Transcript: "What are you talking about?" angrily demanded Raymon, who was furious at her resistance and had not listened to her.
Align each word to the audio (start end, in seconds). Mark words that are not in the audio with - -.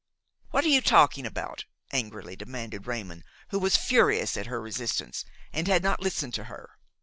"What 0.49 0.65
are 0.65 0.67
you 0.67 0.81
talking 0.81 1.27
about?" 1.27 1.65
angrily 1.91 2.35
demanded 2.35 2.87
Raymon, 2.87 3.23
who 3.49 3.59
was 3.59 3.77
furious 3.77 4.35
at 4.35 4.47
her 4.47 4.59
resistance 4.59 5.25
and 5.53 5.67
had 5.67 5.83
not 5.83 6.01
listened 6.01 6.33
to 6.33 6.45
her. 6.45 6.79